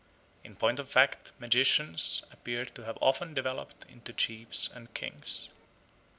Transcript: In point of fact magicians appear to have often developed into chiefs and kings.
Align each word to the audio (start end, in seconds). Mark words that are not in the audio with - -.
In 0.43 0.55
point 0.55 0.79
of 0.79 0.89
fact 0.89 1.31
magicians 1.37 2.23
appear 2.31 2.65
to 2.65 2.85
have 2.85 2.97
often 3.01 3.35
developed 3.35 3.85
into 3.87 4.13
chiefs 4.13 4.67
and 4.67 4.91
kings. 4.95 5.51